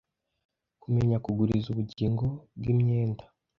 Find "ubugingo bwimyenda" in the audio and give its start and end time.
1.69-3.23